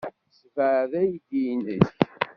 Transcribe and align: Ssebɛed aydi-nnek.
Ssebɛed 0.31 0.91
aydi-nnek. 1.01 1.87